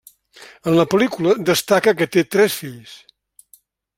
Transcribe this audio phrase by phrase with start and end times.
[0.71, 2.97] En la pel·lícula destaca que té tres fills.